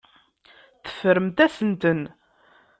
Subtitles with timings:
[0.83, 2.01] Teffremt-asent-ten.